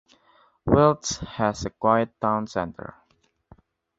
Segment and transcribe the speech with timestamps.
[0.65, 2.95] Wiltz has a quiet town centre.